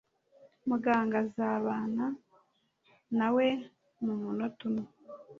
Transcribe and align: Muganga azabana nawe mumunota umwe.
Muganga 0.67 1.15
azabana 1.23 2.05
nawe 3.17 3.45
mumunota 4.03 4.61
umwe. 4.69 4.87